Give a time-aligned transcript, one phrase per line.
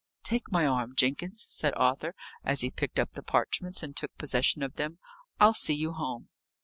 [0.23, 4.63] "Take my arm, Jenkins," said Arthur, as he picked up the parchments, and took possession
[4.63, 4.97] of them.
[5.39, 6.29] "I'll see you home."